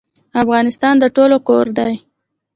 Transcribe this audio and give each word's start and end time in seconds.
افغانستان 0.41 0.95
د 0.99 1.05
ټولو 1.15 1.37
کور 1.47 1.65
دی 1.77 1.93